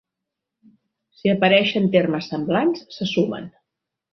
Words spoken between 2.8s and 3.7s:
se sumen.